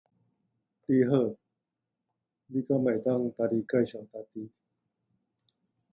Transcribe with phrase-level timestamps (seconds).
[0.81, 1.37] 尻川